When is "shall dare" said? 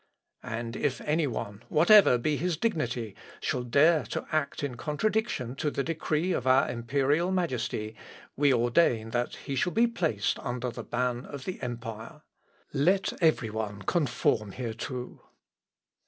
3.39-4.03